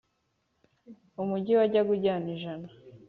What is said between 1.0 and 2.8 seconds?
umugi wajyaga ujyana ijana,